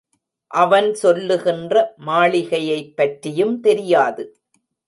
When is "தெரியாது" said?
3.59-4.25